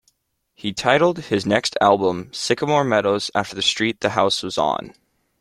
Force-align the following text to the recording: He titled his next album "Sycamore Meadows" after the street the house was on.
He 0.55 0.73
titled 0.73 1.19
his 1.25 1.45
next 1.45 1.77
album 1.79 2.33
"Sycamore 2.33 2.83
Meadows" 2.83 3.29
after 3.35 3.53
the 3.55 3.61
street 3.61 3.99
the 3.99 4.09
house 4.09 4.41
was 4.41 4.57
on. 4.57 4.95